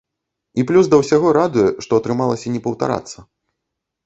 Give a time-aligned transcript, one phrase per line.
[0.61, 3.19] І плюс да ўсяго, радуе, што атрымалася не паўтарацца.